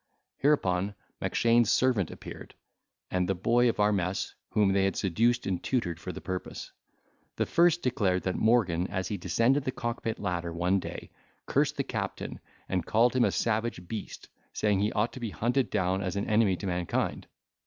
Hereupon 0.37 0.95
Mackshane's 1.21 1.69
servant 1.69 2.09
appeared, 2.09 2.55
and 3.11 3.29
the 3.29 3.35
boy 3.35 3.69
of 3.69 3.79
our 3.79 3.91
mess, 3.93 4.33
whom 4.49 4.73
they 4.73 4.85
had 4.85 4.95
seduced 4.95 5.45
and 5.45 5.61
tutored 5.63 5.99
for 5.99 6.11
the 6.11 6.19
purpose. 6.19 6.71
The 7.35 7.45
first 7.45 7.83
declared, 7.83 8.23
that 8.23 8.33
Morgan 8.35 8.87
as 8.87 9.09
he 9.09 9.17
descended 9.17 9.63
the 9.63 9.71
cockpit 9.71 10.17
ladder 10.17 10.51
one 10.51 10.79
day, 10.79 11.11
cursed 11.45 11.77
the 11.77 11.83
captain, 11.83 12.39
and 12.67 12.83
called 12.83 13.15
him 13.15 13.25
a 13.25 13.31
savage 13.31 13.87
beast, 13.87 14.27
saying, 14.53 14.79
he 14.79 14.91
ought 14.93 15.13
to 15.13 15.19
be 15.19 15.29
hunted 15.29 15.69
down 15.69 16.01
as 16.01 16.15
an 16.15 16.25
enemy 16.27 16.55
to 16.55 16.65
mankind. 16.65 17.27